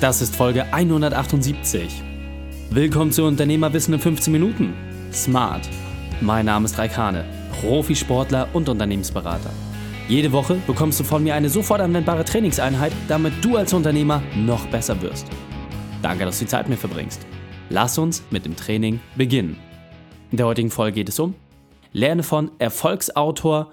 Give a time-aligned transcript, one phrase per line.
[0.00, 2.02] Das ist Folge 178.
[2.70, 4.72] Willkommen zu Unternehmerwissen in 15 Minuten.
[5.12, 5.68] Smart.
[6.22, 7.26] Mein Name ist Raikane,
[7.60, 9.50] Profisportler und Unternehmensberater.
[10.08, 14.66] Jede Woche bekommst du von mir eine sofort anwendbare Trainingseinheit, damit du als Unternehmer noch
[14.68, 15.26] besser wirst.
[16.00, 17.26] Danke, dass du die Zeit mit mir verbringst.
[17.68, 19.58] Lass uns mit dem Training beginnen.
[20.30, 21.34] In der heutigen Folge geht es um
[21.92, 23.70] Lerne von Erfolgsautor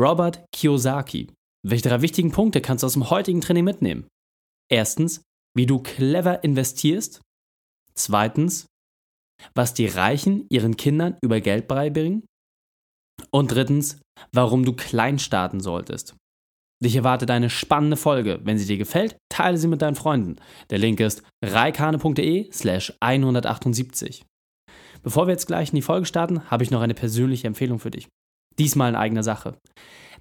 [0.00, 1.28] Robert Kiyosaki.
[1.62, 4.06] Welche drei wichtigen Punkte kannst du aus dem heutigen Training mitnehmen?
[4.70, 5.20] Erstens,
[5.56, 7.20] wie du clever investierst.
[7.94, 8.66] Zweitens,
[9.54, 12.24] was die Reichen ihren Kindern über Geld beibringen.
[13.30, 14.00] Und drittens,
[14.32, 16.14] warum du klein starten solltest.
[16.82, 18.40] Dich erwartet eine spannende Folge.
[18.44, 20.36] Wenn sie dir gefällt, teile sie mit deinen Freunden.
[20.68, 24.24] Der Link ist reikane.de slash 178.
[25.02, 27.90] Bevor wir jetzt gleich in die Folge starten, habe ich noch eine persönliche Empfehlung für
[27.90, 28.08] dich.
[28.58, 29.56] Diesmal in eigener Sache.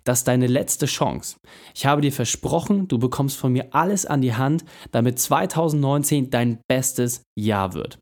[0.06, 1.38] Das ist deine letzte Chance.
[1.74, 6.60] Ich habe dir versprochen, du bekommst von mir alles an die Hand, damit 2019 dein
[6.68, 7.98] bestes Jahr wird.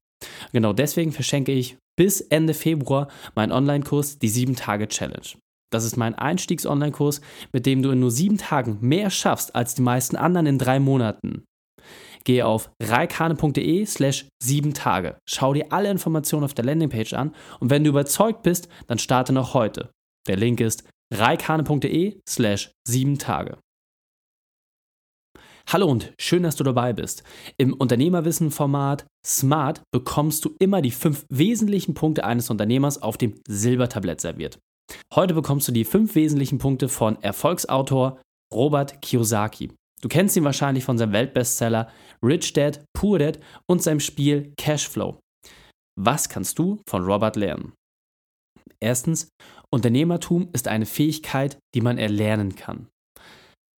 [0.51, 5.37] Genau deswegen verschenke ich bis Ende Februar meinen Online-Kurs Die 7-Tage-Challenge.
[5.71, 9.81] Das ist mein Einstiegs-Online-Kurs, mit dem du in nur sieben Tagen mehr schaffst als die
[9.81, 11.45] meisten anderen in drei Monaten.
[12.25, 15.17] Gehe auf reikane.de slash sieben Tage.
[15.27, 19.33] Schau dir alle Informationen auf der Landingpage an und wenn du überzeugt bist, dann starte
[19.33, 19.89] noch heute.
[20.27, 23.57] Der Link ist reikane.de slash sieben Tage.
[25.67, 27.23] Hallo und schön, dass du dabei bist.
[27.57, 34.19] Im Unternehmerwissen-Format Smart bekommst du immer die fünf wesentlichen Punkte eines Unternehmers auf dem Silbertablett
[34.19, 34.59] serviert.
[35.15, 38.19] Heute bekommst du die fünf wesentlichen Punkte von Erfolgsautor
[38.53, 39.71] Robert Kiyosaki.
[40.01, 41.89] Du kennst ihn wahrscheinlich von seinem Weltbestseller
[42.21, 45.17] Rich Dad, Poor Dad und seinem Spiel Cashflow.
[45.97, 47.71] Was kannst du von Robert lernen?
[48.81, 49.29] Erstens,
[49.73, 52.89] Unternehmertum ist eine Fähigkeit, die man erlernen kann.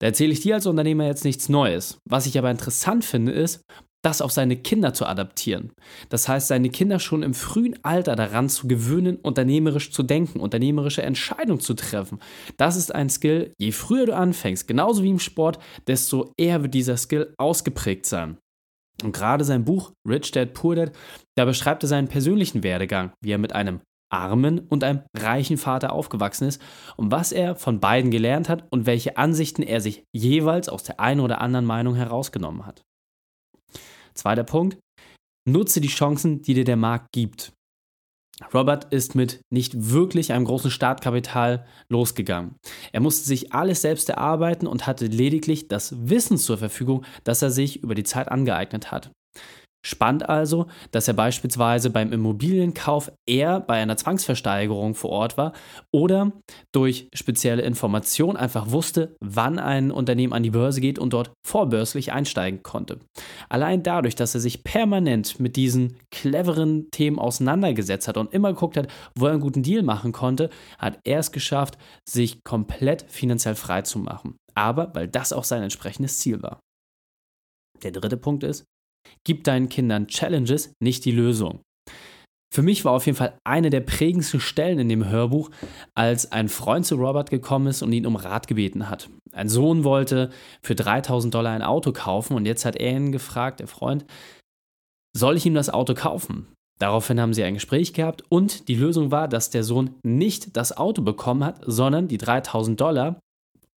[0.01, 1.99] Da erzähle ich dir als Unternehmer jetzt nichts Neues.
[2.03, 3.61] Was ich aber interessant finde, ist,
[4.03, 5.71] das auf seine Kinder zu adaptieren.
[6.09, 11.01] Das heißt, seine Kinder schon im frühen Alter daran zu gewöhnen, unternehmerisch zu denken, unternehmerische
[11.01, 12.19] Entscheidungen zu treffen.
[12.57, 16.73] Das ist ein Skill, je früher du anfängst, genauso wie im Sport, desto eher wird
[16.73, 18.38] dieser Skill ausgeprägt sein.
[19.01, 20.91] Und gerade sein Buch Rich Dad Poor Dad,
[21.38, 23.79] da beschreibt er seinen persönlichen Werdegang, wie er mit einem
[24.11, 26.61] armen und einem reichen Vater aufgewachsen ist
[26.95, 30.99] und was er von beiden gelernt hat und welche Ansichten er sich jeweils aus der
[30.99, 32.83] einen oder anderen Meinung herausgenommen hat.
[34.13, 34.77] Zweiter Punkt,
[35.47, 37.51] nutze die Chancen, die dir der Markt gibt.
[38.53, 42.55] Robert ist mit nicht wirklich einem großen Startkapital losgegangen.
[42.91, 47.51] Er musste sich alles selbst erarbeiten und hatte lediglich das Wissen zur Verfügung, das er
[47.51, 49.11] sich über die Zeit angeeignet hat.
[49.85, 55.53] Spannend also, dass er beispielsweise beim Immobilienkauf eher bei einer Zwangsversteigerung vor Ort war
[55.91, 56.31] oder
[56.72, 62.12] durch spezielle Informationen einfach wusste, wann ein Unternehmen an die Börse geht und dort vorbörslich
[62.12, 62.97] einsteigen konnte.
[63.47, 68.78] Allein dadurch, dass er sich permanent mit diesen cleveren Themen auseinandergesetzt hat und immer geguckt
[68.78, 71.78] hat, wo er einen guten Deal machen konnte, hat er es geschafft,
[72.09, 74.35] sich komplett finanziell frei zu machen.
[74.56, 76.59] Aber weil das auch sein entsprechendes Ziel war.
[77.84, 78.66] Der dritte Punkt ist,
[79.23, 81.61] Gib deinen Kindern Challenges, nicht die Lösung.
[82.53, 85.49] Für mich war auf jeden Fall eine der prägendsten Stellen in dem Hörbuch,
[85.93, 89.09] als ein Freund zu Robert gekommen ist und ihn um Rat gebeten hat.
[89.33, 90.29] Ein Sohn wollte
[90.63, 94.05] für 3000 Dollar ein Auto kaufen und jetzt hat er ihn gefragt, der Freund,
[95.13, 96.47] soll ich ihm das Auto kaufen?
[96.79, 100.75] Daraufhin haben sie ein Gespräch gehabt und die Lösung war, dass der Sohn nicht das
[100.75, 103.19] Auto bekommen hat, sondern die 3000 Dollar,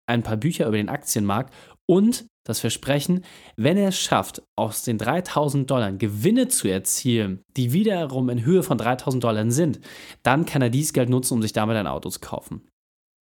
[0.07, 1.53] ein paar Bücher über den Aktienmarkt
[1.89, 3.25] und das Versprechen,
[3.57, 8.63] wenn er es schafft, aus den 3000 Dollar Gewinne zu erzielen, die wiederum in Höhe
[8.63, 9.81] von 3000 Dollar sind,
[10.23, 12.63] dann kann er dieses Geld nutzen, um sich damit ein Auto zu kaufen.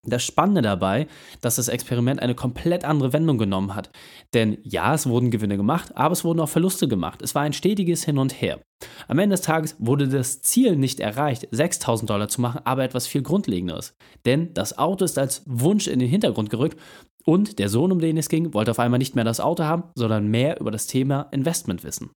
[0.08, 1.08] Das Spannende dabei,
[1.42, 3.90] dass das Experiment eine komplett andere Wendung genommen hat.
[4.36, 7.24] Denn ja, es wurden Gewinne gemacht, aber es wurden auch Verluste gemacht.
[7.24, 8.62] Es war ein stetiges Hin und Her.
[9.08, 13.08] Am Ende des Tages wurde das Ziel nicht erreicht, 6000 Dollar zu machen, aber etwas
[13.08, 13.96] viel Grundlegenderes.
[14.26, 16.80] Denn das Auto ist als Wunsch in den Hintergrund gerückt
[17.28, 19.92] und der Sohn, um den es ging, wollte auf einmal nicht mehr das Auto haben,
[19.96, 22.12] sondern mehr über das Thema Investment wissen.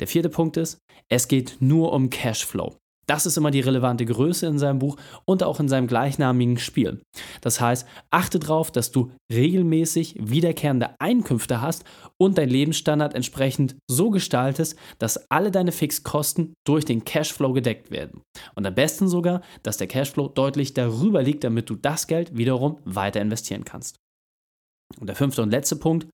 [0.00, 0.78] Der vierte Punkt ist,
[1.08, 2.76] es geht nur um Cashflow.
[3.06, 7.02] Das ist immer die relevante Größe in seinem Buch und auch in seinem gleichnamigen Spiel.
[7.40, 11.84] Das heißt, achte darauf, dass du regelmäßig wiederkehrende Einkünfte hast
[12.16, 18.22] und dein Lebensstandard entsprechend so gestaltest, dass alle deine Fixkosten durch den Cashflow gedeckt werden.
[18.54, 22.78] Und am besten sogar, dass der Cashflow deutlich darüber liegt, damit du das Geld wiederum
[22.84, 23.96] weiter investieren kannst.
[25.00, 26.06] Und der fünfte und letzte Punkt,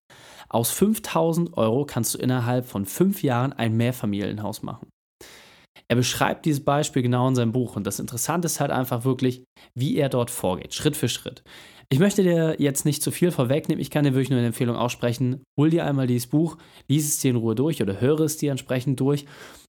[0.49, 4.89] aus 5000 Euro kannst du innerhalb von fünf Jahren ein Mehrfamilienhaus machen.
[5.87, 9.45] Er beschreibt dieses Beispiel genau in seinem Buch und das Interessante ist halt einfach wirklich,
[9.75, 11.43] wie er dort vorgeht, Schritt für Schritt.
[11.91, 13.81] Ich möchte dir jetzt nicht zu viel vorwegnehmen.
[13.81, 15.43] Ich kann dir wirklich nur eine Empfehlung aussprechen.
[15.59, 18.51] Hol dir einmal dieses Buch, lies es dir in Ruhe durch oder höre es dir
[18.51, 19.25] entsprechend durch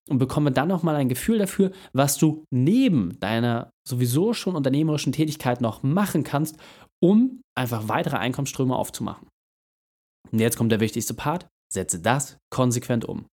[0.09, 5.62] und bekomme dann nochmal ein Gefühl dafür, was du neben deiner sowieso schon unternehmerischen Tätigkeit
[5.62, 6.57] noch machen kannst,
[7.01, 9.29] um einfach weitere Einkommensströme aufzumachen.
[10.29, 11.47] Und jetzt kommt der wichtigste Part.
[11.71, 13.27] Setze das konsequent um.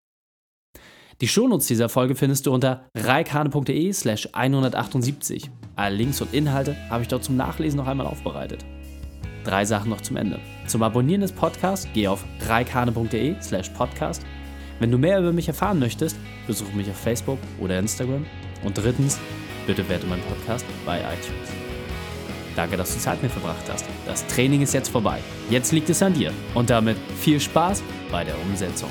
[1.23, 5.51] Die Shownotes dieser Folge findest du unter reikane.de slash 178.
[5.75, 8.67] Alle Links und Inhalte habe ich dort zum Nachlesen noch einmal aufbereitet.
[9.43, 10.39] Drei Sachen noch zum Ende.
[10.67, 14.27] Zum Abonnieren des Podcasts geh auf reikane.de slash podcast.
[14.79, 18.27] Wenn du mehr über mich erfahren möchtest, besuche mich auf Facebook oder Instagram.
[18.63, 19.19] Und drittens,
[19.67, 21.49] bitte werte meinen Podcast bei iTunes.
[22.57, 23.87] Danke, dass du Zeit mit verbracht hast.
[24.05, 25.21] Das Training ist jetzt vorbei.
[25.49, 26.33] Jetzt liegt es an dir.
[26.55, 28.91] Und damit viel Spaß bei der Umsetzung.